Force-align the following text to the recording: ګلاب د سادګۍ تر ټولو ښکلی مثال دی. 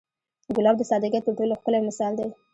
ګلاب 0.55 0.75
د 0.77 0.83
سادګۍ 0.89 1.19
تر 1.25 1.33
ټولو 1.37 1.53
ښکلی 1.59 1.79
مثال 1.87 2.13
دی. 2.19 2.27